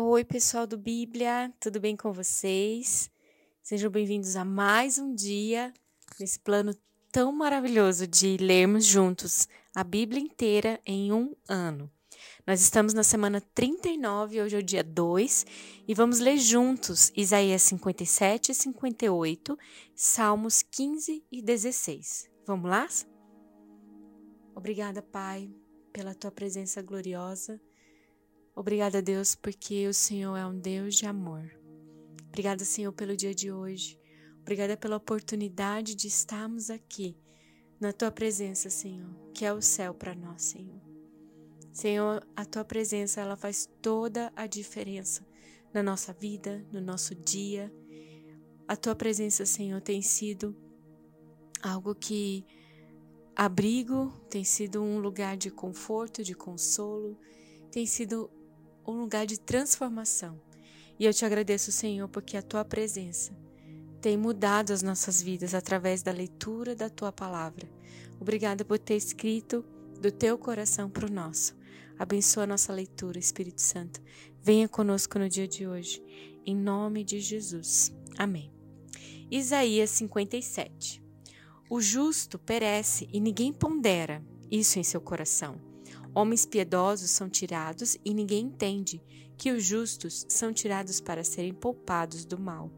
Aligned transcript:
Oi, 0.00 0.24
pessoal 0.24 0.64
do 0.64 0.78
Bíblia, 0.78 1.52
tudo 1.58 1.80
bem 1.80 1.96
com 1.96 2.12
vocês? 2.12 3.10
Sejam 3.60 3.90
bem-vindos 3.90 4.36
a 4.36 4.44
mais 4.44 4.96
um 4.96 5.12
dia 5.12 5.74
nesse 6.20 6.38
plano 6.38 6.72
tão 7.10 7.32
maravilhoso 7.32 8.06
de 8.06 8.36
lermos 8.36 8.86
juntos 8.86 9.48
a 9.74 9.82
Bíblia 9.82 10.22
inteira 10.22 10.80
em 10.86 11.12
um 11.12 11.34
ano. 11.48 11.90
Nós 12.46 12.60
estamos 12.60 12.94
na 12.94 13.02
semana 13.02 13.40
39, 13.40 14.40
hoje 14.40 14.54
é 14.54 14.58
o 14.60 14.62
dia 14.62 14.84
2, 14.84 15.46
e 15.88 15.94
vamos 15.94 16.20
ler 16.20 16.38
juntos 16.38 17.10
Isaías 17.16 17.62
57 17.62 18.52
e 18.52 18.54
58, 18.54 19.58
Salmos 19.96 20.62
15 20.62 21.24
e 21.28 21.42
16. 21.42 22.30
Vamos 22.46 22.70
lá? 22.70 22.86
Obrigada, 24.54 25.02
Pai, 25.02 25.50
pela 25.92 26.14
tua 26.14 26.30
presença 26.30 26.80
gloriosa 26.80 27.60
Obrigada, 28.58 29.00
Deus, 29.00 29.36
porque 29.36 29.86
o 29.86 29.94
Senhor 29.94 30.36
é 30.36 30.44
um 30.44 30.58
Deus 30.58 30.96
de 30.96 31.06
amor. 31.06 31.48
Obrigada, 32.26 32.64
Senhor, 32.64 32.92
pelo 32.92 33.16
dia 33.16 33.32
de 33.32 33.52
hoje. 33.52 33.96
Obrigada 34.40 34.76
pela 34.76 34.96
oportunidade 34.96 35.94
de 35.94 36.08
estarmos 36.08 36.68
aqui 36.68 37.16
na 37.80 37.92
tua 37.92 38.10
presença, 38.10 38.68
Senhor, 38.68 39.14
que 39.32 39.44
é 39.44 39.52
o 39.52 39.62
céu 39.62 39.94
para 39.94 40.12
nós, 40.12 40.42
Senhor. 40.42 40.80
Senhor, 41.72 42.26
a 42.34 42.44
tua 42.44 42.64
presença 42.64 43.20
ela 43.20 43.36
faz 43.36 43.70
toda 43.80 44.32
a 44.34 44.48
diferença 44.48 45.24
na 45.72 45.80
nossa 45.80 46.12
vida, 46.12 46.66
no 46.72 46.80
nosso 46.80 47.14
dia. 47.14 47.72
A 48.66 48.74
tua 48.74 48.96
presença, 48.96 49.46
Senhor, 49.46 49.80
tem 49.80 50.02
sido 50.02 50.56
algo 51.62 51.94
que 51.94 52.44
abrigo, 53.36 54.10
tem 54.28 54.42
sido 54.42 54.82
um 54.82 54.98
lugar 54.98 55.36
de 55.36 55.48
conforto, 55.48 56.24
de 56.24 56.34
consolo, 56.34 57.16
tem 57.70 57.86
sido 57.86 58.28
um 58.88 59.00
lugar 59.00 59.26
de 59.26 59.38
transformação. 59.38 60.40
E 60.98 61.04
eu 61.04 61.12
te 61.12 61.24
agradeço, 61.24 61.70
Senhor, 61.70 62.08
porque 62.08 62.36
a 62.36 62.42
tua 62.42 62.64
presença 62.64 63.32
tem 64.00 64.16
mudado 64.16 64.72
as 64.72 64.82
nossas 64.82 65.20
vidas 65.20 65.54
através 65.54 66.02
da 66.02 66.10
leitura 66.10 66.74
da 66.74 66.88
tua 66.88 67.12
palavra. 67.12 67.68
Obrigada 68.20 68.64
por 68.64 68.78
ter 68.78 68.96
escrito 68.96 69.64
do 70.00 70.10
teu 70.10 70.38
coração 70.38 70.88
para 70.88 71.06
o 71.06 71.12
nosso. 71.12 71.56
Abençoa 71.98 72.44
a 72.44 72.46
nossa 72.46 72.72
leitura, 72.72 73.18
Espírito 73.18 73.60
Santo. 73.60 74.00
Venha 74.42 74.68
conosco 74.68 75.18
no 75.18 75.28
dia 75.28 75.46
de 75.46 75.66
hoje. 75.66 76.02
Em 76.46 76.56
nome 76.56 77.04
de 77.04 77.20
Jesus. 77.20 77.92
Amém. 78.16 78.50
Isaías 79.30 79.90
57. 79.90 81.02
O 81.68 81.80
justo 81.80 82.38
perece 82.38 83.08
e 83.12 83.20
ninguém 83.20 83.52
pondera 83.52 84.24
isso 84.50 84.78
em 84.78 84.84
seu 84.84 85.00
coração. 85.00 85.67
Homens 86.18 86.44
piedosos 86.44 87.12
são 87.12 87.30
tirados 87.30 87.96
e 88.04 88.12
ninguém 88.12 88.46
entende 88.46 89.00
que 89.36 89.52
os 89.52 89.62
justos 89.62 90.26
são 90.28 90.52
tirados 90.52 91.00
para 91.00 91.22
serem 91.22 91.54
poupados 91.54 92.24
do 92.24 92.36
mal. 92.36 92.72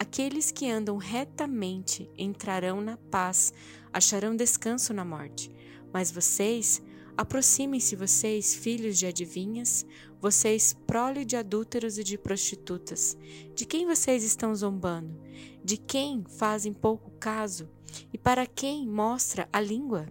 Aqueles 0.00 0.50
que 0.50 0.68
andam 0.68 0.96
retamente 0.96 2.10
entrarão 2.18 2.80
na 2.80 2.96
paz, 2.96 3.54
acharão 3.92 4.34
descanso 4.34 4.92
na 4.92 5.04
morte. 5.04 5.48
Mas 5.92 6.10
vocês, 6.10 6.82
aproximem-se 7.16 7.94
vocês, 7.94 8.52
filhos 8.52 8.98
de 8.98 9.06
adivinhas, 9.06 9.86
vocês, 10.20 10.76
prole 10.84 11.24
de 11.24 11.36
adúlteros 11.36 11.98
e 11.98 12.02
de 12.02 12.18
prostitutas. 12.18 13.16
De 13.54 13.64
quem 13.64 13.86
vocês 13.86 14.24
estão 14.24 14.52
zombando? 14.56 15.22
De 15.64 15.76
quem 15.76 16.24
fazem 16.36 16.72
pouco 16.72 17.12
caso? 17.20 17.70
E 18.12 18.18
para 18.18 18.44
quem 18.44 18.88
mostra 18.88 19.48
a 19.52 19.60
língua? 19.60 20.08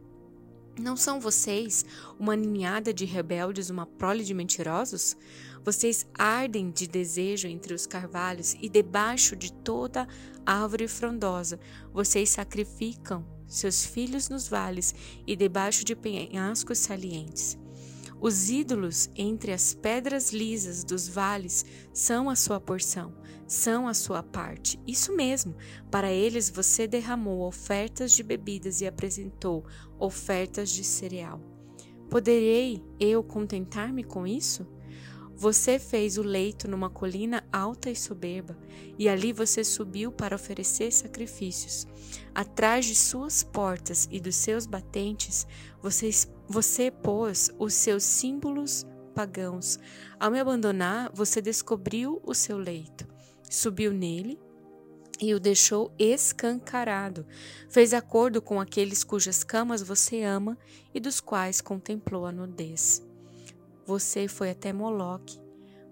Não 0.82 0.98
são 0.98 1.20
vocês 1.20 1.86
uma 2.20 2.36
ninhada 2.36 2.92
de 2.92 3.06
rebeldes, 3.06 3.70
uma 3.70 3.86
prole 3.86 4.24
de 4.24 4.34
mentirosos? 4.34 5.16
Vocês 5.64 6.08
ardem 6.18 6.72
de 6.72 6.88
desejo 6.88 7.48
entre 7.48 7.76
os 7.76 7.86
carvalhos 7.86 8.56
e 8.60 8.68
debaixo 8.68 9.36
de 9.36 9.54
toda 9.54 10.08
árvore 10.44 10.88
frondosa. 10.88 11.60
Vocês 11.94 12.32
sacrificam 12.32 13.24
seus 13.48 13.86
filhos 13.86 14.28
nos 14.28 14.48
vales 14.48 14.96
e 15.28 15.36
debaixo 15.36 15.86
de 15.86 15.96
penhascos 15.96 16.80
salientes. 16.80 17.60
Os 18.20 18.50
ídolos 18.50 19.08
entre 19.16 19.52
as 19.52 19.76
pedras 19.76 20.32
lisas 20.32 20.84
dos 20.84 21.08
vales 21.08 21.64
são 21.94 22.28
a 22.28 22.36
sua 22.36 22.60
porção, 22.60 23.14
são 23.52 23.86
a 23.86 23.94
sua 23.94 24.24
parte. 24.24 24.80
Isso 24.88 25.14
mesmo, 25.14 25.54
para 25.92 26.10
eles 26.10 26.50
você 26.50 26.88
derramou 26.88 27.46
ofertas 27.46 28.14
de 28.14 28.24
bebidas 28.24 28.80
e 28.80 28.88
apresentou 28.88 29.66
ofertas 30.00 30.70
de 30.70 30.86
cereal. 30.86 31.42
Poderei 32.10 32.82
eu 32.98 33.22
contentar-me 33.22 34.06
com 34.06 34.26
isso? 34.26 34.66
Você 35.36 35.78
fez 35.78 36.18
o 36.18 36.24
leito 36.24 36.66
numa 36.66 36.90
colina 36.90 37.44
alta 37.52 37.90
e 37.90 37.96
soberba, 37.96 38.58
e 38.98 39.10
ali 39.10 39.34
você 39.34 39.66
subiu 39.66 40.14
para 40.14 40.36
oferecer 40.36 40.90
sacrifícios. 40.94 41.86
Atrás 42.34 42.86
de 42.86 42.96
suas 42.96 43.44
portas 43.44 44.08
e 44.10 44.22
dos 44.22 44.38
seus 44.38 44.66
batentes, 44.66 45.46
você, 45.82 46.10
você 46.48 46.90
pôs 46.90 47.50
os 47.60 47.74
seus 47.74 48.04
símbolos 48.04 48.86
pagãos. 49.12 49.78
Ao 50.18 50.32
me 50.32 50.40
abandonar, 50.40 51.12
você 51.14 51.42
descobriu 51.42 52.22
o 52.24 52.34
seu 52.34 52.58
leito, 52.58 53.11
subiu 53.52 53.94
nele 53.94 54.40
e 55.20 55.34
o 55.34 55.40
deixou 55.40 55.94
escancarado. 56.00 57.26
Fez 57.70 57.94
acordo 57.94 58.42
com 58.42 58.60
aqueles 58.60 59.04
cujas 59.04 59.44
camas 59.44 59.84
você 59.84 60.24
ama 60.24 60.58
e 60.94 61.00
dos 61.00 61.20
quais 61.20 61.62
contemplou 61.62 62.26
a 62.26 62.32
nudez. 62.32 63.06
Você 63.86 64.28
foi 64.28 64.50
até 64.50 64.74
Moloque 64.74 65.40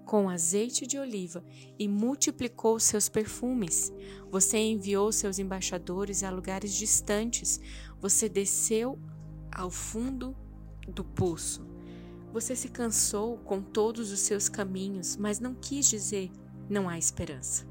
com 0.06 0.28
azeite 0.28 0.88
de 0.88 0.98
oliva 0.98 1.46
e 1.78 1.88
multiplicou 1.88 2.80
seus 2.80 3.08
perfumes. 3.08 3.94
Você 4.31 4.58
enviou 4.58 5.12
seus 5.12 5.38
embaixadores 5.38 6.24
a 6.24 6.31
lugares 6.31 6.74
distantes. 6.74 7.59
Você 8.02 8.28
desceu 8.28 8.98
ao 9.52 9.69
fundo 9.69 10.36
do 10.88 11.03
poço. 11.03 11.64
Você 12.34 12.56
se 12.56 12.69
cansou 12.69 13.38
com 13.38 13.62
todos 13.62 14.12
os 14.12 14.19
seus 14.22 14.50
caminhos, 14.50 15.16
mas 15.16 15.40
não 15.40 15.53
quis 15.53 15.88
dizer 15.88 16.31
não 16.69 16.88
há 16.88 16.97
esperança. 16.97 17.66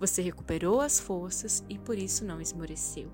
Você 0.00 0.22
recuperou 0.22 0.80
as 0.80 0.98
forças 0.98 1.64
e 1.68 1.78
por 1.78 1.98
isso 1.98 2.24
não 2.24 2.40
esmoreceu. 2.40 3.10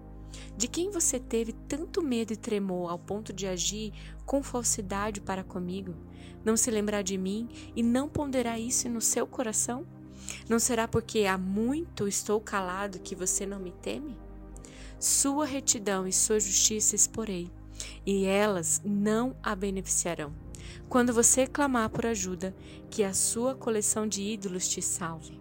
De 0.56 0.69
quem 0.69 0.91
você 0.91 1.19
teve 1.19 1.53
tanto 1.53 2.03
medo 2.03 2.33
e 2.33 2.37
tremor 2.37 2.91
ao 2.91 2.99
ponto 2.99 3.33
de 3.33 3.47
agir 3.47 3.93
com 4.25 4.43
falsidade 4.43 5.21
para 5.21 5.45
comigo? 5.45 5.95
Não 6.45 6.56
se 6.56 6.71
lembrar 6.71 7.03
de 7.03 7.17
mim 7.17 7.49
e 7.75 7.83
não 7.83 8.09
ponderar 8.09 8.61
isso 8.61 8.89
no 8.89 9.00
seu 9.00 9.27
coração? 9.27 9.87
Não 10.49 10.59
será 10.59 10.87
porque 10.87 11.27
há 11.27 11.37
muito 11.39 12.09
estou 12.09 12.41
calado 12.41 12.99
que 12.99 13.15
você 13.15 13.47
não 13.47 13.59
me 13.59 13.72
teme? 13.72 14.16
Sua 14.99 15.45
retidão 15.45 16.06
e 16.06 16.12
sua 16.12 16.41
justiça 16.41 16.95
exporei, 16.95 17.51
e 18.06 18.25
elas 18.25 18.81
não 18.84 19.37
a 19.43 19.55
beneficiarão. 19.55 20.44
Quando 20.89 21.12
você 21.12 21.47
clamar 21.47 21.91
por 21.91 22.07
ajuda, 22.07 22.55
que 22.91 23.03
a 23.03 23.15
sua 23.15 23.55
coleção 23.55 24.07
de 24.07 24.23
ídolos 24.23 24.69
te 24.69 24.81
salve. 24.81 25.41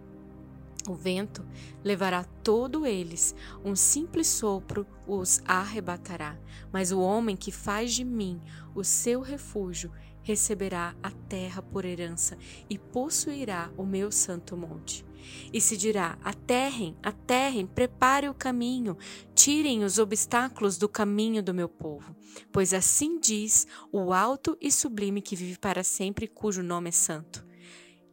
O 0.86 0.94
vento 0.94 1.42
levará 1.82 2.24
todo 2.42 2.86
eles, 2.86 3.34
um 3.64 3.74
simples 3.74 4.26
sopro 4.26 4.86
os 5.06 5.40
arrebatará. 5.46 6.36
Mas 6.70 6.92
o 6.92 7.00
homem 7.00 7.36
que 7.36 7.50
faz 7.50 7.94
de 7.94 8.04
mim 8.04 8.40
o 8.74 8.84
seu 8.84 9.22
refúgio 9.22 9.90
receberá 10.24 10.96
a 11.00 11.10
terra 11.10 11.62
por 11.62 11.84
herança 11.84 12.36
e 12.68 12.76
possuirá 12.76 13.70
o 13.76 13.84
meu 13.86 14.10
santo 14.10 14.56
monte. 14.56 15.04
E 15.52 15.60
se 15.60 15.76
dirá: 15.76 16.18
Aterrem, 16.22 16.96
aterrem, 17.02 17.66
prepare 17.66 18.28
o 18.28 18.34
caminho, 18.34 18.96
tirem 19.34 19.84
os 19.84 19.98
obstáculos 19.98 20.76
do 20.76 20.88
caminho 20.88 21.42
do 21.42 21.54
meu 21.54 21.68
povo. 21.68 22.16
Pois 22.50 22.74
assim 22.74 23.18
diz 23.20 23.66
o 23.92 24.12
alto 24.12 24.56
e 24.60 24.72
sublime 24.72 25.22
que 25.22 25.36
vive 25.36 25.58
para 25.58 25.84
sempre, 25.84 26.26
cujo 26.26 26.62
nome 26.62 26.88
é 26.88 26.92
santo. 26.92 27.44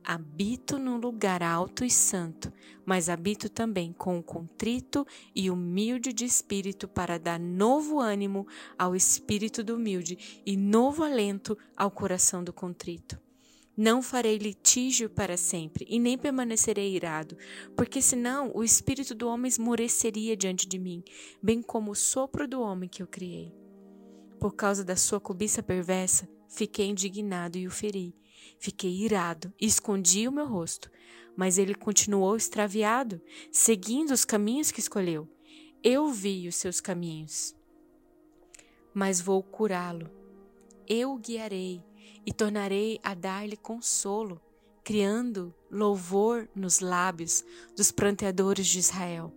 Habito 0.04 0.80
num 0.80 0.98
lugar 0.98 1.44
alto 1.44 1.86
e 1.86 1.90
santo, 1.90 2.52
mas 2.86 3.08
habito 3.08 3.48
também 3.50 3.94
com 3.94 4.18
o 4.18 4.24
contrito 4.24 5.06
e 5.36 5.50
humilde 5.50 6.12
de 6.12 6.26
espírito 6.26 6.88
para 6.88 7.20
dar 7.20 7.40
novo 7.40 8.00
ânimo 8.00 8.48
ao 8.78 8.96
espírito 8.96 9.64
do 9.64 9.76
humilde 9.76 10.42
e 10.46 10.58
novo 10.58 11.04
alento 11.04 11.58
ao 11.78 11.92
coração 11.92 12.44
do 12.44 12.52
contrito. 12.52 13.20
Não 13.78 14.02
farei 14.02 14.38
litígio 14.38 15.10
para 15.10 15.38
sempre 15.38 15.86
e 15.88 15.98
nem 15.98 16.18
permanecerei 16.18 16.94
irado, 16.96 17.38
porque 17.76 18.02
senão 18.02 18.52
o 18.54 18.64
espírito 18.64 19.16
do 19.16 19.28
homem 19.28 19.48
esmoreceria 19.48 20.36
diante 20.36 20.68
de 20.68 20.78
mim, 20.78 21.04
bem 21.42 21.62
como 21.62 21.92
o 21.92 21.96
sopro 21.96 22.48
do 22.48 22.60
homem 22.60 22.90
que 22.90 23.02
eu 23.02 23.08
criei. 23.08 23.54
Por 24.40 24.56
causa 24.56 24.84
da 24.84 24.96
sua 24.96 25.20
cobiça 25.20 25.64
perversa, 25.64 26.28
fiquei 26.50 26.88
indignado 26.88 27.58
e 27.58 27.68
o 27.68 27.72
feri 27.72 28.16
Fiquei 28.60 28.92
irado 28.92 29.54
e 29.60 29.66
escondi 29.66 30.28
o 30.28 30.32
meu 30.32 30.48
rosto, 30.48 30.90
mas 31.36 31.58
ele 31.58 31.74
continuou 31.74 32.36
extraviado, 32.36 33.22
seguindo 33.52 34.12
os 34.12 34.26
caminhos 34.26 34.72
que 34.72 34.80
escolheu. 34.80 35.28
Eu 35.84 36.10
vi 36.10 36.48
os 36.48 36.56
seus 36.56 36.80
caminhos, 36.80 37.56
mas 38.94 39.20
vou 39.20 39.42
curá-lo. 39.42 40.10
Eu 40.88 41.14
o 41.14 41.18
guiarei 41.18 41.84
e 42.26 42.32
tornarei 42.32 43.00
a 43.04 43.14
dar-lhe 43.14 43.58
consolo. 43.58 44.42
criando 44.84 45.54
louvor 45.70 46.50
nos 46.56 46.80
lábios 46.80 47.46
dos 47.76 47.92
pranteadores 47.92 48.68
de 48.68 48.80
Israel. 48.80 49.32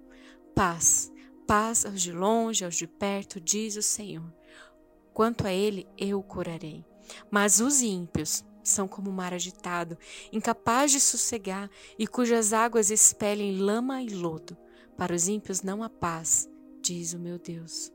Paz, 0.54 1.12
paz 1.46 1.84
aos 1.84 2.00
de 2.00 2.12
longe, 2.12 2.64
aos 2.64 2.74
de 2.74 2.86
perto, 2.86 3.40
diz 3.40 3.76
o 3.76 3.82
Senhor. 3.82 4.32
Quanto 5.12 5.46
a 5.46 5.52
ele, 5.52 5.86
eu 5.98 6.18
o 6.18 6.22
curarei. 6.22 6.84
Mas 7.30 7.60
os 7.60 7.82
ímpios 7.82 8.42
são 8.68 8.88
como 8.88 9.10
o 9.10 9.12
mar 9.12 9.32
agitado, 9.32 9.96
incapaz 10.32 10.90
de 10.90 11.00
sossegar 11.00 11.70
e 11.98 12.06
cujas 12.06 12.52
águas 12.52 12.90
expelem 12.90 13.58
lama 13.58 14.02
e 14.02 14.08
lodo. 14.08 14.56
Para 14.96 15.14
os 15.14 15.28
ímpios 15.28 15.62
não 15.62 15.82
há 15.82 15.88
paz, 15.88 16.48
diz 16.80 17.14
o 17.14 17.18
meu 17.18 17.38
Deus. 17.38 17.93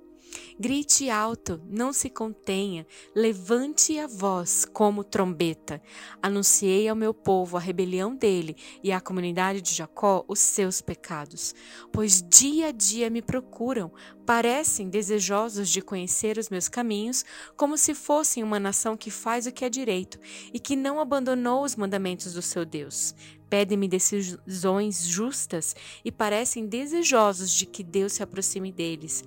Grite 0.60 1.10
alto, 1.10 1.62
não 1.70 1.94
se 1.94 2.10
contenha, 2.10 2.86
levante 3.16 3.98
a 3.98 4.08
voz 4.08 4.66
como 4.66 5.04
trombeta. 5.04 5.82
Anunciei 6.22 6.88
ao 6.88 6.96
meu 6.96 7.14
povo 7.14 7.56
a 7.56 7.60
rebelião 7.60 8.16
dele 8.16 8.56
e 8.84 8.92
à 8.92 9.00
comunidade 9.00 9.62
de 9.62 9.74
Jacó 9.74 10.26
os 10.28 10.40
seus 10.40 10.82
pecados. 10.82 11.56
Pois 11.92 12.22
dia 12.22 12.68
a 12.68 12.72
dia 12.72 13.10
me 13.10 13.22
procuram, 13.22 13.92
parecem 14.26 14.90
desejosos 14.90 15.70
de 15.70 15.82
conhecer 15.82 16.38
os 16.38 16.50
meus 16.50 16.68
caminhos, 16.68 17.24
como 17.56 17.78
se 17.78 17.94
fossem 17.94 18.44
uma 18.44 18.60
nação 18.60 18.98
que 18.98 19.10
faz 19.10 19.48
o 19.48 19.52
que 19.52 19.64
é 19.64 19.70
direito 19.70 20.20
e 20.54 20.60
que 20.60 20.76
não 20.76 21.00
abandonou 21.00 21.64
os 21.64 21.76
mandamentos 21.76 22.34
do 22.34 22.42
seu 22.42 22.66
Deus. 22.66 23.16
Pedem-me 23.50 23.88
decisões 23.88 25.04
justas 25.08 25.76
e 26.06 26.12
parecem 26.12 26.68
desejosos 26.68 27.52
de 27.52 27.66
que 27.66 27.84
Deus 27.84 28.14
se 28.14 28.22
aproxime 28.22 28.72
deles. 28.72 29.24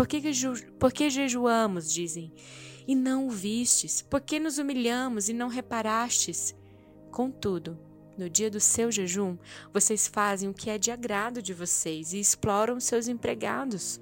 Por 0.00 0.06
que, 0.06 0.18
por 0.78 0.92
que 0.94 1.10
jejuamos, 1.10 1.92
dizem, 1.92 2.32
e 2.88 2.94
não 2.94 3.26
o 3.26 3.30
vistes? 3.30 4.00
Por 4.00 4.22
que 4.22 4.40
nos 4.40 4.56
humilhamos 4.56 5.28
e 5.28 5.34
não 5.34 5.46
reparastes? 5.46 6.54
Contudo, 7.10 7.78
no 8.16 8.30
dia 8.30 8.50
do 8.50 8.58
seu 8.58 8.90
jejum, 8.90 9.36
vocês 9.74 10.06
fazem 10.06 10.48
o 10.48 10.54
que 10.54 10.70
é 10.70 10.78
de 10.78 10.90
agrado 10.90 11.42
de 11.42 11.52
vocês 11.52 12.14
e 12.14 12.18
exploram 12.18 12.80
seus 12.80 13.08
empregados. 13.08 14.00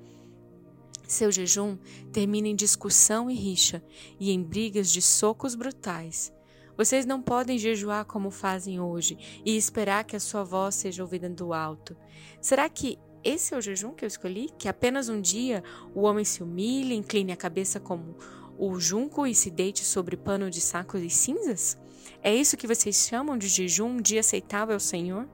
Seu 1.08 1.32
jejum 1.32 1.76
termina 2.12 2.46
em 2.46 2.54
discussão 2.54 3.28
e 3.28 3.34
rixa 3.34 3.82
e 4.20 4.30
em 4.30 4.40
brigas 4.40 4.92
de 4.92 5.02
socos 5.02 5.56
brutais. 5.56 6.32
Vocês 6.76 7.04
não 7.06 7.20
podem 7.20 7.58
jejuar 7.58 8.04
como 8.04 8.30
fazem 8.30 8.78
hoje 8.78 9.18
e 9.44 9.56
esperar 9.56 10.04
que 10.04 10.14
a 10.14 10.20
sua 10.20 10.44
voz 10.44 10.76
seja 10.76 11.02
ouvida 11.02 11.28
do 11.28 11.52
alto. 11.52 11.96
Será 12.40 12.68
que 12.68 13.00
esse 13.24 13.54
é 13.54 13.56
o 13.56 13.60
jejum 13.60 13.92
que 13.92 14.04
eu 14.04 14.06
escolhi? 14.06 14.50
Que 14.58 14.68
apenas 14.68 15.08
um 15.08 15.20
dia 15.20 15.62
o 15.94 16.02
homem 16.02 16.24
se 16.24 16.42
humilhe, 16.42 16.94
incline 16.94 17.32
a 17.32 17.36
cabeça 17.36 17.80
como 17.80 18.16
o 18.58 18.78
junco 18.78 19.26
e 19.26 19.34
se 19.34 19.50
deite 19.50 19.84
sobre 19.84 20.16
pano 20.16 20.50
de 20.50 20.60
sacos 20.60 21.00
e 21.02 21.10
cinzas? 21.10 21.78
É 22.22 22.34
isso 22.34 22.56
que 22.56 22.66
vocês 22.66 23.08
chamam 23.08 23.36
de 23.36 23.48
jejum, 23.48 23.96
um 23.96 24.02
dia 24.02 24.20
aceitável 24.20 24.74
ao 24.74 24.80
Senhor? 24.80 25.28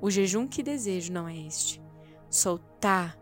O 0.00 0.10
jejum 0.10 0.46
que 0.46 0.62
desejo 0.62 1.12
não 1.12 1.28
é 1.28 1.36
este: 1.36 1.80
soltar 2.28 3.18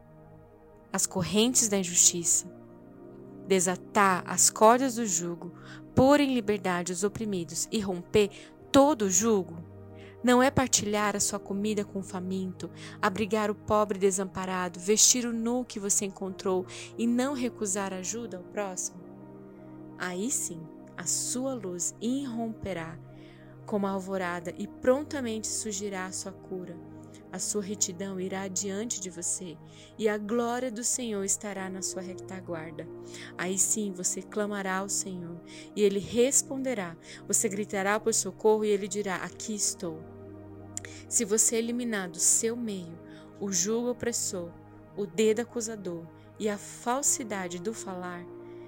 as 0.92 1.06
correntes 1.06 1.68
da 1.68 1.78
injustiça, 1.78 2.46
desatar 3.46 4.24
as 4.26 4.50
cordas 4.50 4.96
do 4.96 5.06
jugo, 5.06 5.52
pôr 5.94 6.20
em 6.20 6.34
liberdade 6.34 6.92
os 6.92 7.04
oprimidos 7.04 7.68
e 7.70 7.80
romper 7.80 8.30
todo 8.70 9.02
o 9.02 9.10
jugo. 9.10 9.71
Não 10.22 10.42
é 10.42 10.50
partilhar 10.50 11.16
a 11.16 11.20
sua 11.20 11.38
comida 11.38 11.84
com 11.84 11.98
o 11.98 12.02
faminto, 12.02 12.70
abrigar 13.00 13.50
o 13.50 13.54
pobre 13.54 13.98
desamparado, 13.98 14.78
vestir 14.78 15.26
o 15.26 15.32
nu 15.32 15.64
que 15.64 15.80
você 15.80 16.04
encontrou 16.04 16.64
e 16.96 17.06
não 17.06 17.34
recusar 17.34 17.92
ajuda 17.92 18.36
ao 18.36 18.44
próximo? 18.44 19.02
Aí 19.98 20.30
sim, 20.30 20.60
a 20.96 21.04
sua 21.04 21.54
luz 21.54 21.94
irromperá 22.00 22.98
como 23.66 23.86
a 23.86 23.90
alvorada 23.90 24.54
e 24.58 24.66
prontamente 24.66 25.46
surgirá 25.46 26.06
a 26.06 26.12
sua 26.12 26.32
cura. 26.32 26.91
A 27.32 27.38
sua 27.38 27.62
retidão 27.62 28.20
irá 28.20 28.46
diante 28.46 29.00
de 29.00 29.08
você 29.08 29.56
e 29.98 30.06
a 30.06 30.18
glória 30.18 30.70
do 30.70 30.84
Senhor 30.84 31.24
estará 31.24 31.70
na 31.70 31.80
sua 31.80 32.02
retaguarda. 32.02 32.86
Aí 33.38 33.58
sim 33.58 33.90
você 33.90 34.20
clamará 34.20 34.76
ao 34.76 34.88
Senhor 34.90 35.40
e 35.74 35.80
ele 35.80 35.98
responderá. 35.98 36.94
Você 37.26 37.48
gritará 37.48 37.98
por 37.98 38.12
socorro 38.12 38.66
e 38.66 38.68
ele 38.68 38.86
dirá: 38.86 39.16
Aqui 39.16 39.54
estou. 39.54 39.98
Se 41.08 41.24
você 41.24 41.56
eliminar 41.56 42.10
do 42.10 42.18
seu 42.18 42.54
meio 42.54 42.98
o 43.40 43.50
julgo 43.50 43.90
opressor, 43.90 44.50
o 44.94 45.06
dedo 45.06 45.40
acusador 45.40 46.06
e 46.38 46.50
a 46.50 46.58
falsidade 46.58 47.58
do 47.58 47.72
falar, 47.72 48.26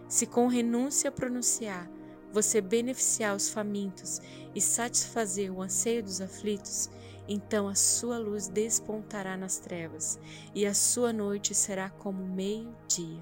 se 0.08 0.26
com 0.26 0.46
renúncia 0.46 1.12
pronunciar, 1.12 1.90
você 2.32 2.61
beneficiar 2.61 3.37
os 3.37 3.49
famintos 3.49 4.20
e 4.55 4.61
satisfazer 4.61 5.52
o 5.52 5.62
anseio 5.62 6.02
dos 6.02 6.20
aflitos, 6.20 6.90
então 7.29 7.69
a 7.69 7.75
sua 7.75 8.19
luz 8.19 8.49
despontará 8.49 9.37
nas 9.37 9.59
trevas, 9.59 10.19
e 10.55 10.67
a 10.67 10.75
sua 10.75 11.12
noite 11.12 11.55
será 11.55 11.91
como 11.91 12.26
meio-dia. 12.26 13.21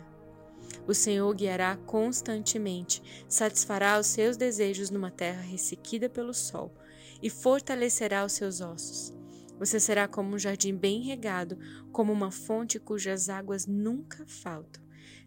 O 0.86 0.94
Senhor 0.94 1.32
guiará 1.34 1.76
constantemente, 1.86 3.24
satisfará 3.28 3.98
os 3.98 4.06
seus 4.08 4.36
desejos 4.36 4.90
numa 4.90 5.10
terra 5.10 5.40
ressequida 5.40 6.08
pelo 6.08 6.34
sol, 6.34 6.72
e 7.22 7.30
fortalecerá 7.30 8.24
os 8.24 8.32
seus 8.32 8.60
ossos. 8.60 9.14
Você 9.58 9.78
será 9.78 10.08
como 10.08 10.34
um 10.34 10.38
jardim 10.38 10.74
bem 10.74 11.02
regado, 11.02 11.56
como 11.92 12.12
uma 12.12 12.32
fonte 12.32 12.80
cujas 12.80 13.28
águas 13.28 13.66
nunca 13.66 14.24
faltam. 14.26 14.81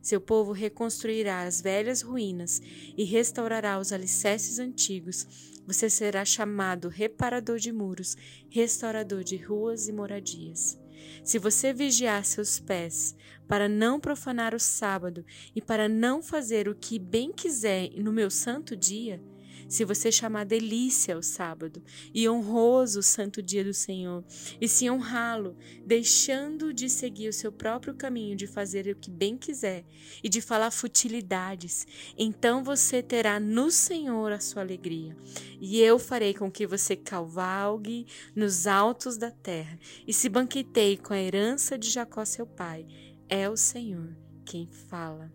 Seu 0.05 0.21
povo 0.21 0.51
reconstruirá 0.51 1.41
as 1.41 1.59
velhas 1.59 2.03
ruínas 2.03 2.61
e 2.95 3.03
restaurará 3.03 3.79
os 3.79 3.91
alicerces 3.91 4.59
antigos. 4.59 5.25
Você 5.65 5.89
será 5.89 6.23
chamado 6.23 6.89
reparador 6.89 7.57
de 7.57 7.71
muros, 7.71 8.15
restaurador 8.47 9.23
de 9.23 9.35
ruas 9.35 9.87
e 9.87 9.91
moradias. 9.91 10.79
Se 11.23 11.39
você 11.39 11.73
vigiar 11.73 12.23
seus 12.23 12.59
pés, 12.59 13.15
para 13.47 13.67
não 13.67 13.99
profanar 13.99 14.53
o 14.53 14.59
sábado 14.59 15.25
e 15.55 15.59
para 15.59 15.89
não 15.89 16.21
fazer 16.21 16.67
o 16.67 16.75
que 16.75 16.99
bem 16.99 17.31
quiser 17.31 17.89
no 17.97 18.13
meu 18.13 18.29
santo 18.29 18.75
dia, 18.75 19.19
se 19.67 19.83
você 19.83 20.11
chamar 20.11 20.45
delícia 20.45 21.17
o 21.17 21.23
sábado 21.23 21.83
e 22.13 22.27
honroso 22.29 22.99
o 22.99 23.03
santo 23.03 23.41
dia 23.41 23.63
do 23.63 23.73
Senhor, 23.73 24.23
e 24.59 24.67
se 24.67 24.89
honrá-lo, 24.89 25.55
deixando 25.85 26.73
de 26.73 26.89
seguir 26.89 27.29
o 27.29 27.33
seu 27.33 27.51
próprio 27.51 27.95
caminho 27.95 28.35
de 28.35 28.47
fazer 28.47 28.87
o 28.87 28.95
que 28.95 29.09
bem 29.09 29.37
quiser 29.37 29.85
e 30.23 30.29
de 30.29 30.41
falar 30.41 30.71
futilidades, 30.71 31.87
então 32.17 32.63
você 32.63 33.01
terá 33.01 33.39
no 33.39 33.71
Senhor 33.71 34.31
a 34.31 34.39
sua 34.39 34.61
alegria. 34.61 35.15
E 35.59 35.79
eu 35.79 35.97
farei 35.97 36.33
com 36.33 36.51
que 36.51 36.67
você 36.67 36.95
cavalgue 36.95 38.05
nos 38.35 38.67
altos 38.67 39.17
da 39.17 39.31
terra 39.31 39.79
e 40.07 40.13
se 40.13 40.29
banqueteie 40.29 40.97
com 40.97 41.13
a 41.13 41.19
herança 41.19 41.77
de 41.77 41.89
Jacó 41.89 42.23
seu 42.25 42.45
pai. 42.45 42.85
É 43.27 43.49
o 43.49 43.57
Senhor 43.57 44.15
quem 44.45 44.67
fala. 44.67 45.31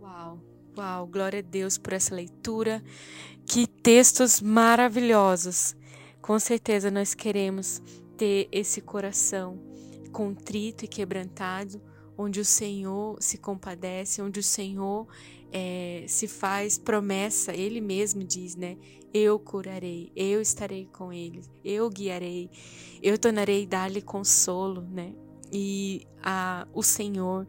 Uau! 0.00 0.51
Uau, 0.74 1.06
glória 1.06 1.40
a 1.40 1.42
Deus 1.42 1.76
por 1.76 1.92
essa 1.92 2.14
leitura. 2.14 2.82
Que 3.44 3.66
textos 3.66 4.40
maravilhosos. 4.40 5.76
Com 6.22 6.38
certeza 6.38 6.90
nós 6.90 7.12
queremos 7.12 7.82
ter 8.16 8.48
esse 8.50 8.80
coração 8.80 9.60
contrito 10.10 10.84
e 10.84 10.88
quebrantado, 10.88 11.78
onde 12.16 12.40
o 12.40 12.44
Senhor 12.44 13.18
se 13.20 13.36
compadece, 13.36 14.22
onde 14.22 14.40
o 14.40 14.42
Senhor 14.42 15.06
é, 15.52 16.06
se 16.08 16.26
faz 16.26 16.78
promessa, 16.78 17.54
Ele 17.54 17.80
mesmo 17.80 18.24
diz, 18.24 18.56
né? 18.56 18.78
Eu 19.12 19.38
curarei, 19.38 20.10
eu 20.16 20.40
estarei 20.40 20.86
com 20.86 21.12
ele, 21.12 21.42
eu 21.62 21.90
guiarei, 21.90 22.48
eu 23.02 23.18
tornarei 23.18 23.66
dar-lhe 23.66 24.00
consolo, 24.00 24.80
né? 24.80 25.12
E 25.52 26.06
a, 26.22 26.66
o 26.72 26.82
Senhor 26.82 27.46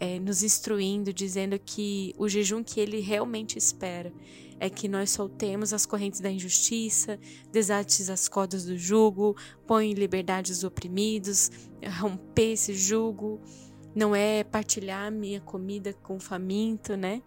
é, 0.00 0.18
nos 0.18 0.42
instruindo, 0.42 1.12
dizendo 1.12 1.58
que 1.58 2.14
o 2.16 2.28
jejum 2.28 2.62
que 2.62 2.80
ele 2.80 3.00
realmente 3.00 3.58
espera 3.58 4.12
é 4.60 4.68
que 4.68 4.88
nós 4.88 5.10
soltemos 5.10 5.72
as 5.72 5.86
correntes 5.86 6.20
da 6.20 6.30
injustiça, 6.30 7.18
desates 7.52 8.10
as 8.10 8.28
cordas 8.28 8.64
do 8.64 8.76
jugo, 8.76 9.36
põe 9.66 9.90
em 9.90 9.94
liberdade 9.94 10.50
os 10.52 10.64
oprimidos, 10.64 11.50
romper 12.00 12.52
esse 12.52 12.74
jugo. 12.74 13.40
Não 13.94 14.14
é 14.14 14.44
partilhar 14.44 15.10
minha 15.10 15.40
comida 15.40 15.92
com 15.92 16.18
faminto, 16.18 16.96
né? 16.96 17.22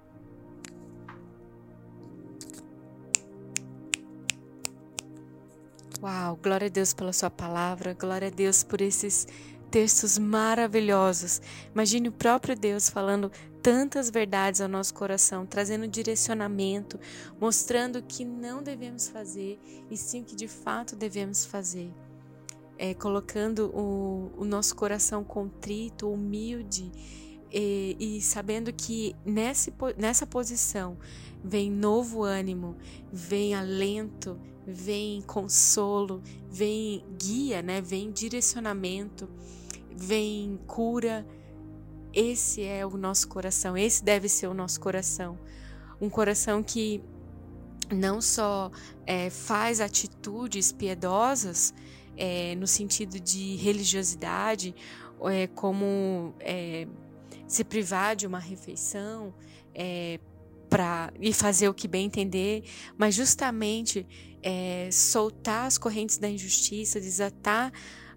Uau, 6.01 6.35
glória 6.41 6.65
a 6.65 6.69
Deus 6.69 6.93
pela 6.93 7.13
sua 7.13 7.29
palavra, 7.29 7.93
glória 7.93 8.27
a 8.27 8.31
Deus 8.31 8.63
por 8.63 8.81
esses 8.81 9.27
textos 9.71 10.17
maravilhosos. 10.17 11.41
Imagine 11.73 12.09
o 12.09 12.11
próprio 12.11 12.55
Deus 12.55 12.89
falando 12.89 13.31
tantas 13.63 14.09
verdades 14.09 14.59
ao 14.59 14.67
nosso 14.67 14.93
coração, 14.93 15.45
trazendo 15.45 15.87
direcionamento, 15.87 16.99
mostrando 17.39 18.03
que 18.03 18.25
não 18.25 18.61
devemos 18.61 19.07
fazer 19.07 19.57
e 19.89 19.95
sim 19.95 20.21
o 20.21 20.25
que 20.25 20.35
de 20.35 20.47
fato 20.47 20.95
devemos 20.95 21.45
fazer. 21.45 21.91
É, 22.77 22.93
colocando 22.95 23.71
o, 23.75 24.31
o 24.37 24.43
nosso 24.43 24.75
coração 24.75 25.23
contrito, 25.23 26.11
humilde, 26.11 26.91
e, 27.53 27.95
e 27.99 28.21
sabendo 28.21 28.71
que 28.73 29.15
nesse, 29.25 29.73
nessa 29.97 30.25
posição 30.25 30.97
vem 31.43 31.69
novo 31.69 32.23
ânimo, 32.23 32.75
vem 33.11 33.53
alento, 33.53 34.39
vem 34.65 35.21
consolo, 35.21 36.21
vem 36.49 37.03
guia, 37.19 37.61
né? 37.61 37.81
Vem 37.81 38.11
direcionamento, 38.11 39.29
vem 39.95 40.59
cura. 40.67 41.25
Esse 42.13 42.63
é 42.63 42.85
o 42.85 42.97
nosso 42.97 43.27
coração, 43.27 43.77
esse 43.77 44.03
deve 44.03 44.27
ser 44.27 44.47
o 44.47 44.53
nosso 44.53 44.79
coração. 44.79 45.39
Um 45.99 46.09
coração 46.09 46.61
que 46.61 47.01
não 47.89 48.21
só 48.21 48.71
é, 49.05 49.29
faz 49.29 49.79
atitudes 49.79 50.71
piedosas 50.71 51.73
é, 52.17 52.55
no 52.55 52.67
sentido 52.67 53.19
de 53.19 53.55
religiosidade, 53.55 54.75
é, 55.29 55.47
como 55.47 56.33
é, 56.39 56.87
se 57.47 57.63
privar 57.63 58.15
de 58.15 58.25
uma 58.25 58.39
refeição 58.39 59.33
é, 59.73 60.19
para 60.69 61.11
e 61.19 61.33
fazer 61.33 61.67
o 61.67 61.73
que 61.73 61.87
bem 61.87 62.05
entender, 62.05 62.63
mas 62.97 63.13
justamente 63.13 64.07
é, 64.41 64.89
soltar 64.91 65.67
as 65.67 65.77
correntes 65.77 66.17
da 66.17 66.29
injustiça, 66.29 66.99
desatar 66.99 67.71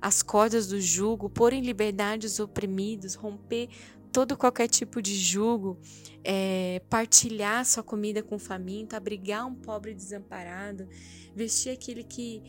as 0.04 0.22
cordas 0.22 0.66
do 0.66 0.78
jugo, 0.78 1.30
pôr 1.30 1.54
em 1.54 1.62
liberdade 1.62 2.26
os 2.26 2.38
oprimidos, 2.38 3.14
romper 3.14 3.70
todo 4.12 4.36
qualquer 4.36 4.68
tipo 4.68 5.00
de 5.00 5.16
jugo, 5.16 5.78
é, 6.22 6.82
partilhar 6.90 7.64
sua 7.64 7.82
comida 7.82 8.22
com 8.22 8.34
o 8.34 8.38
faminto, 8.38 8.94
abrigar 8.94 9.46
um 9.46 9.54
pobre 9.54 9.94
desamparado, 9.94 10.86
vestir 11.34 11.70
aquele 11.70 12.04
que 12.04 12.42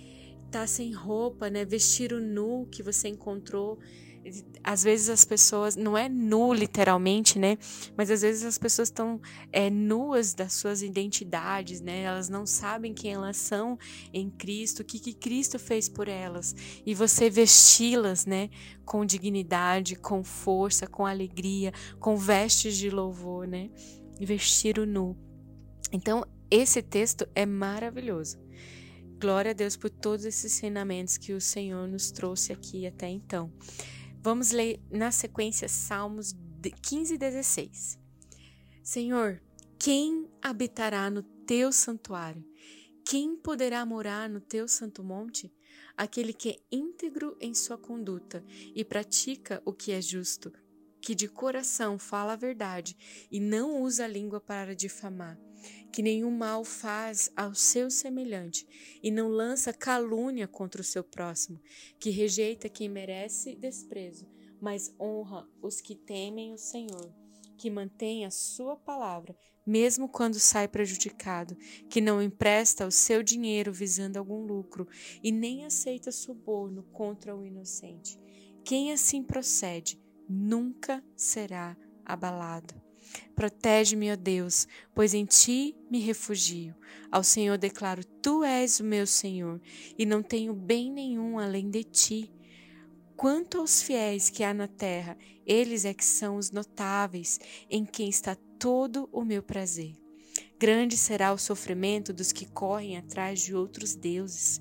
está 0.45 0.67
sem 0.67 0.91
roupa, 0.91 1.49
né? 1.49 1.63
vestir 1.63 2.11
o 2.11 2.19
nu 2.19 2.67
que 2.69 2.83
você 2.83 3.07
encontrou 3.07 3.79
às 4.63 4.83
vezes 4.83 5.09
as 5.09 5.23
pessoas, 5.23 5.75
não 5.75 5.97
é 5.97 6.09
nu 6.09 6.53
literalmente, 6.53 7.37
né? 7.37 7.57
Mas 7.95 8.09
às 8.09 8.21
vezes 8.21 8.43
as 8.43 8.57
pessoas 8.57 8.87
estão 8.87 9.21
é, 9.51 9.69
nuas 9.69 10.33
das 10.33 10.53
suas 10.53 10.81
identidades, 10.81 11.81
né? 11.81 12.01
Elas 12.01 12.29
não 12.29 12.45
sabem 12.45 12.93
quem 12.93 13.13
elas 13.13 13.37
são 13.37 13.77
em 14.11 14.29
Cristo, 14.29 14.81
o 14.81 14.83
que, 14.83 14.99
que 14.99 15.13
Cristo 15.13 15.59
fez 15.59 15.87
por 15.87 16.07
elas. 16.07 16.55
E 16.85 16.95
você 16.95 17.29
vesti-las, 17.29 18.25
né? 18.25 18.49
Com 18.83 19.05
dignidade, 19.05 19.95
com 19.95 20.23
força, 20.23 20.87
com 20.87 21.05
alegria, 21.05 21.71
com 21.99 22.17
vestes 22.17 22.75
de 22.75 22.89
louvor, 22.89 23.47
né? 23.47 23.69
Vestir 24.19 24.79
o 24.79 24.85
nu. 24.85 25.15
Então, 25.91 26.25
esse 26.49 26.81
texto 26.81 27.27
é 27.35 27.45
maravilhoso. 27.45 28.37
Glória 29.19 29.51
a 29.51 29.53
Deus 29.53 29.77
por 29.77 29.89
todos 29.89 30.25
esses 30.25 30.53
ensinamentos 30.53 31.17
que 31.17 31.33
o 31.33 31.39
Senhor 31.39 31.87
nos 31.87 32.11
trouxe 32.11 32.51
aqui 32.51 32.85
até 32.85 33.07
então. 33.07 33.51
Vamos 34.25 34.49
ler 34.49 34.81
na 34.89 35.11
sequência 35.11 35.69
Salmos 35.69 36.35
15 36.81 37.13
e 37.13 37.17
16. 37.19 37.99
Senhor, 38.81 39.39
quem 39.77 40.27
habitará 40.41 41.11
no 41.11 41.21
teu 41.21 41.71
santuário? 41.71 42.43
Quem 43.05 43.35
poderá 43.35 43.85
morar 43.85 44.27
no 44.27 44.41
teu 44.41 44.67
santo 44.67 45.03
monte? 45.03 45.53
Aquele 45.95 46.33
que 46.33 46.49
é 46.49 46.59
íntegro 46.71 47.37
em 47.39 47.53
sua 47.53 47.77
conduta 47.77 48.43
e 48.73 48.83
pratica 48.83 49.61
o 49.63 49.71
que 49.71 49.91
é 49.91 50.01
justo, 50.01 50.51
que 50.99 51.13
de 51.13 51.27
coração 51.27 51.99
fala 51.99 52.33
a 52.33 52.35
verdade 52.35 52.97
e 53.29 53.39
não 53.39 53.79
usa 53.83 54.05
a 54.05 54.07
língua 54.07 54.41
para 54.41 54.75
difamar 54.75 55.39
que 55.91 56.01
nenhum 56.01 56.31
mal 56.31 56.63
faz 56.63 57.31
ao 57.35 57.53
seu 57.53 57.89
semelhante 57.89 58.67
e 59.01 59.09
não 59.09 59.27
lança 59.27 59.73
calúnia 59.73 60.47
contra 60.47 60.81
o 60.81 60.83
seu 60.83 61.03
próximo, 61.03 61.61
que 61.99 62.09
rejeita 62.09 62.69
quem 62.69 62.89
merece 62.89 63.55
desprezo, 63.55 64.27
mas 64.61 64.93
honra 64.99 65.47
os 65.61 65.81
que 65.81 65.95
temem 65.95 66.53
o 66.53 66.57
Senhor, 66.57 67.13
que 67.57 67.69
mantém 67.69 68.25
a 68.25 68.31
sua 68.31 68.75
palavra, 68.75 69.35
mesmo 69.65 70.07
quando 70.07 70.39
sai 70.39 70.67
prejudicado, 70.67 71.55
que 71.89 71.99
não 71.99 72.21
empresta 72.21 72.85
o 72.85 72.91
seu 72.91 73.23
dinheiro 73.23 73.73
visando 73.73 74.17
algum 74.17 74.45
lucro 74.45 74.87
e 75.23 75.31
nem 75.31 75.65
aceita 75.65 76.11
suborno 76.11 76.83
contra 76.91 77.35
o 77.35 77.45
inocente. 77.45 78.19
Quem 78.63 78.91
assim 78.91 79.23
procede 79.23 79.99
nunca 80.29 81.03
será 81.15 81.77
abalado. 82.03 82.84
Protege-me, 83.35 84.11
ó 84.11 84.15
Deus, 84.15 84.67
pois 84.93 85.13
em 85.13 85.25
ti 85.25 85.75
me 85.89 85.99
refugio. 85.99 86.73
Ao 87.11 87.23
Senhor 87.23 87.57
declaro: 87.57 88.03
Tu 88.21 88.43
és 88.43 88.79
o 88.79 88.83
meu 88.83 89.05
Senhor, 89.05 89.61
e 89.97 90.05
não 90.05 90.23
tenho 90.23 90.53
bem 90.53 90.91
nenhum 90.91 91.37
além 91.39 91.69
de 91.69 91.83
ti. 91.83 92.31
Quanto 93.15 93.59
aos 93.59 93.81
fiéis 93.81 94.29
que 94.29 94.43
há 94.43 94.53
na 94.53 94.67
terra, 94.67 95.17
eles 95.45 95.85
é 95.85 95.93
que 95.93 96.03
são 96.03 96.35
os 96.35 96.51
notáveis, 96.51 97.39
em 97.69 97.85
quem 97.85 98.09
está 98.09 98.35
todo 98.59 99.07
o 99.11 99.23
meu 99.23 99.41
prazer. 99.41 99.93
Grande 100.59 100.97
será 100.97 101.31
o 101.33 101.37
sofrimento 101.37 102.11
dos 102.11 102.31
que 102.31 102.45
correm 102.45 102.97
atrás 102.97 103.41
de 103.41 103.55
outros 103.55 103.95
deuses. 103.95 104.59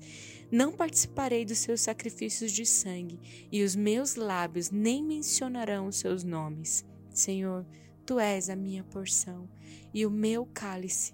Não 0.51 0.71
participarei 0.71 1.43
dos 1.43 1.57
seus 1.57 1.81
sacrifícios 1.81 2.51
de 2.51 2.65
sangue, 2.65 3.19
e 3.51 3.63
os 3.63 3.75
meus 3.75 4.15
lábios 4.15 4.69
nem 4.69 5.03
mencionarão 5.03 5.87
os 5.87 5.97
seus 5.97 6.23
nomes. 6.23 6.85
Senhor, 7.09 7.65
Tu 8.05 8.19
és 8.19 8.49
a 8.51 8.55
minha 8.55 8.83
porção 8.83 9.49
e 9.91 10.05
o 10.05 10.11
meu 10.11 10.45
cálice. 10.45 11.13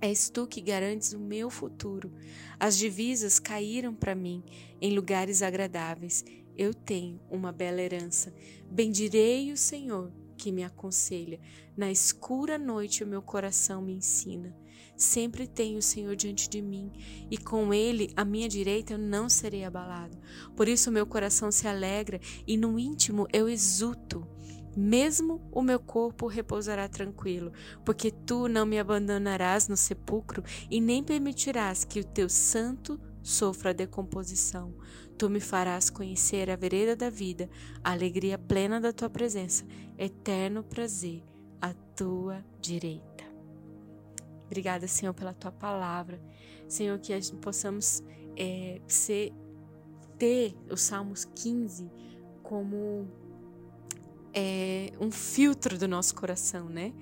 És 0.00 0.30
tu 0.30 0.46
que 0.46 0.60
garantes 0.60 1.12
o 1.12 1.18
meu 1.18 1.50
futuro. 1.50 2.12
As 2.60 2.76
divisas 2.76 3.40
caíram 3.40 3.92
para 3.94 4.14
mim 4.14 4.44
em 4.80 4.94
lugares 4.94 5.42
agradáveis. 5.42 6.24
Eu 6.56 6.72
tenho 6.72 7.20
uma 7.28 7.50
bela 7.50 7.80
herança. 7.80 8.32
Bendirei 8.70 9.50
o 9.50 9.56
Senhor 9.56 10.12
que 10.36 10.52
me 10.52 10.62
aconselha. 10.62 11.40
Na 11.76 11.90
escura 11.90 12.58
noite 12.58 13.02
o 13.02 13.06
meu 13.06 13.22
coração 13.22 13.82
me 13.82 13.94
ensina. 13.94 14.54
Sempre 14.96 15.48
tenho 15.48 15.78
o 15.78 15.82
Senhor 15.82 16.14
diante 16.14 16.48
de 16.48 16.62
mim, 16.62 16.92
e 17.28 17.36
com 17.36 17.74
Ele 17.74 18.12
à 18.14 18.24
minha 18.24 18.48
direita 18.48 18.92
eu 18.92 18.98
não 18.98 19.28
serei 19.28 19.64
abalado. 19.64 20.16
Por 20.54 20.68
isso 20.68 20.92
meu 20.92 21.04
coração 21.04 21.50
se 21.50 21.66
alegra, 21.66 22.20
e 22.46 22.56
no 22.56 22.78
íntimo 22.78 23.26
eu 23.32 23.48
exulto 23.48 24.24
mesmo 24.76 25.40
o 25.52 25.62
meu 25.62 25.78
corpo 25.78 26.26
repousará 26.26 26.88
tranquilo, 26.88 27.52
porque 27.84 28.10
tu 28.10 28.48
não 28.48 28.66
me 28.66 28.78
abandonarás 28.78 29.68
no 29.68 29.76
sepulcro 29.76 30.42
e 30.70 30.80
nem 30.80 31.02
permitirás 31.02 31.84
que 31.84 32.00
o 32.00 32.04
teu 32.04 32.28
santo 32.28 33.00
sofra 33.22 33.74
decomposição. 33.74 34.74
Tu 35.16 35.30
me 35.30 35.40
farás 35.40 35.88
conhecer 35.90 36.50
a 36.50 36.56
vereda 36.56 36.96
da 36.96 37.08
vida, 37.08 37.48
a 37.82 37.92
alegria 37.92 38.36
plena 38.36 38.80
da 38.80 38.92
tua 38.92 39.08
presença, 39.08 39.64
eterno 39.96 40.62
prazer 40.62 41.22
à 41.60 41.72
tua 41.96 42.44
direita. 42.60 43.24
Obrigada, 44.46 44.86
Senhor, 44.86 45.14
pela 45.14 45.32
tua 45.32 45.52
palavra. 45.52 46.20
Senhor, 46.68 46.98
que 46.98 47.12
possamos 47.36 48.02
é, 48.36 48.80
ser, 48.86 49.32
ter 50.18 50.56
os 50.70 50.82
Salmos 50.82 51.24
15 51.24 51.90
como 52.42 53.08
é, 54.34 54.92
um 55.00 55.10
filtro 55.10 55.78
do 55.78 55.86
nosso 55.86 56.14
coração, 56.14 56.68
né? 56.68 56.92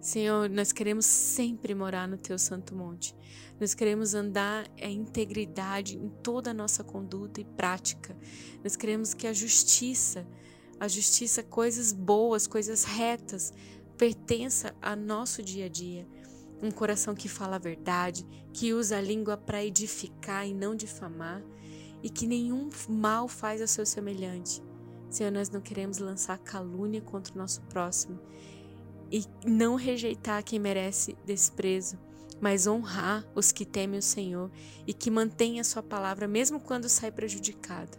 Senhor, 0.00 0.50
nós 0.50 0.72
queremos 0.72 1.06
sempre 1.06 1.76
morar 1.76 2.08
no 2.08 2.16
Teu 2.16 2.36
Santo 2.36 2.74
Monte. 2.74 3.14
Nós 3.60 3.72
queremos 3.72 4.14
andar 4.14 4.68
em 4.76 4.98
integridade 4.98 5.96
em 5.96 6.08
toda 6.08 6.50
a 6.50 6.54
nossa 6.54 6.82
conduta 6.82 7.40
e 7.40 7.44
prática. 7.44 8.16
Nós 8.64 8.74
queremos 8.74 9.14
que 9.14 9.28
a 9.28 9.32
justiça, 9.32 10.26
a 10.80 10.88
justiça, 10.88 11.44
coisas 11.44 11.92
boas, 11.92 12.48
coisas 12.48 12.82
retas, 12.82 13.52
pertença 13.96 14.74
a 14.82 14.96
nosso 14.96 15.40
dia 15.40 15.66
a 15.66 15.68
dia. 15.68 16.04
Um 16.60 16.72
coração 16.72 17.14
que 17.14 17.28
fala 17.28 17.54
a 17.54 17.60
verdade, 17.60 18.26
que 18.52 18.72
usa 18.72 18.98
a 18.98 19.00
língua 19.00 19.36
para 19.36 19.64
edificar 19.64 20.48
e 20.48 20.52
não 20.52 20.74
difamar, 20.74 21.40
e 22.02 22.10
que 22.10 22.26
nenhum 22.26 22.68
mal 22.88 23.28
faz 23.28 23.60
ao 23.60 23.68
seu 23.68 23.86
semelhante. 23.86 24.60
Senhor, 25.12 25.30
nós 25.30 25.50
não 25.50 25.60
queremos 25.60 25.98
lançar 25.98 26.38
calúnia 26.38 27.02
contra 27.02 27.34
o 27.34 27.38
nosso 27.38 27.60
próximo 27.62 28.18
e 29.10 29.26
não 29.44 29.74
rejeitar 29.74 30.42
quem 30.42 30.58
merece 30.58 31.14
desprezo, 31.26 31.98
mas 32.40 32.66
honrar 32.66 33.22
os 33.34 33.52
que 33.52 33.66
temem 33.66 33.98
o 33.98 34.02
Senhor 34.02 34.50
e 34.86 34.94
que 34.94 35.10
mantém 35.10 35.60
a 35.60 35.64
sua 35.64 35.82
palavra 35.82 36.26
mesmo 36.26 36.58
quando 36.58 36.88
sai 36.88 37.12
prejudicado. 37.12 37.98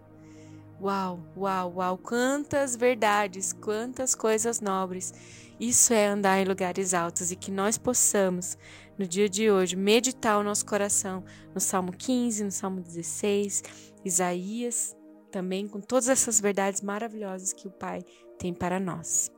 Uau, 0.81 1.23
uau, 1.37 1.73
uau, 1.75 1.97
quantas 1.99 2.75
verdades, 2.75 3.53
quantas 3.53 4.15
coisas 4.15 4.59
nobres. 4.59 5.13
Isso 5.59 5.93
é 5.93 6.07
andar 6.07 6.39
em 6.39 6.45
lugares 6.45 6.95
altos 6.95 7.31
e 7.31 7.35
que 7.35 7.51
nós 7.51 7.77
possamos, 7.77 8.57
no 8.97 9.05
dia 9.05 9.29
de 9.29 9.51
hoje, 9.51 9.75
meditar 9.75 10.39
o 10.39 10.43
nosso 10.43 10.65
coração 10.65 11.23
no 11.53 11.61
Salmo 11.61 11.93
15, 11.93 12.43
no 12.43 12.51
Salmo 12.51 12.81
16, 12.81 13.63
Isaías 14.03 14.95
também 15.33 15.67
com 15.67 15.81
todas 15.81 16.07
essas 16.07 16.39
verdades 16.39 16.81
maravilhosas 16.81 17.51
que 17.51 17.67
o 17.67 17.71
Pai 17.71 18.05
tem 18.37 18.53
para 18.53 18.79
nós. 18.79 19.31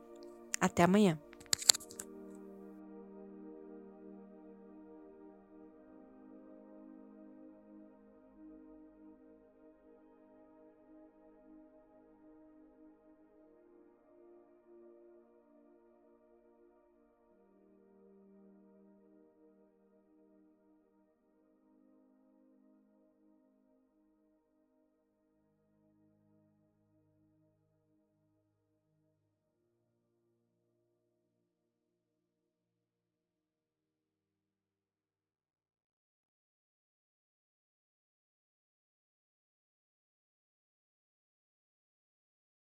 Até 0.60 0.82
amanhã. 0.82 1.18